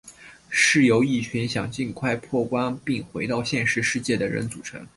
[0.49, 4.83] 是由一群想尽快破关并回到现实世界的人组成。